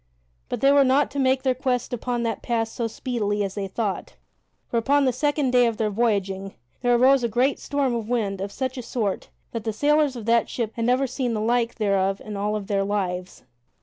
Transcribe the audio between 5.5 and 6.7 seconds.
day of their voyaging,